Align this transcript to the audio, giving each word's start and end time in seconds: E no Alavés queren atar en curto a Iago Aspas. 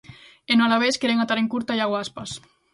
E 0.51 0.53
no 0.55 0.63
Alavés 0.65 0.99
queren 1.01 1.19
atar 1.21 1.39
en 1.39 1.47
curto 1.53 1.69
a 1.71 1.77
Iago 1.79 1.95
Aspas. 2.03 2.31